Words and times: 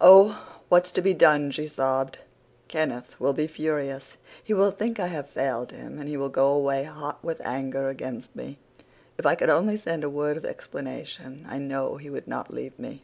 "'Oh, 0.00 0.46
what's 0.68 0.92
to 0.92 1.02
be 1.02 1.12
done?' 1.12 1.50
she 1.50 1.66
sobbed. 1.66 2.20
'Kenneth 2.68 3.18
will 3.18 3.32
be 3.32 3.48
furious. 3.48 4.16
He 4.40 4.54
will 4.54 4.70
think 4.70 5.00
I 5.00 5.08
have 5.08 5.28
failed 5.28 5.72
him 5.72 5.98
and 5.98 6.08
he 6.08 6.16
will 6.16 6.28
go 6.28 6.52
away 6.52 6.84
hot 6.84 7.18
with 7.24 7.40
anger 7.44 7.88
against 7.88 8.36
me. 8.36 8.58
If 9.18 9.26
I 9.26 9.34
could 9.34 9.50
only 9.50 9.76
send 9.76 10.04
a 10.04 10.08
word 10.08 10.36
of 10.36 10.44
explanation 10.46 11.44
I 11.48 11.58
know 11.58 11.96
he 11.96 12.10
would 12.10 12.28
not 12.28 12.54
leave 12.54 12.78
me. 12.78 13.02